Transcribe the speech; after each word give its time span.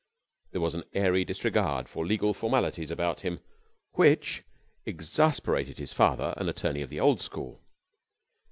There 0.49 0.61
was 0.61 0.73
an 0.73 0.83
airy 0.95 1.23
disregard 1.23 1.87
for 1.87 2.03
legal 2.03 2.33
formalities 2.33 2.89
about 2.89 3.19
him 3.21 3.39
which 3.91 4.41
exasperated 4.83 5.77
his 5.77 5.93
father, 5.93 6.33
an 6.37 6.49
attorney 6.49 6.81
of 6.81 6.89
the 6.89 6.99
old 6.99 7.21
school. 7.21 7.61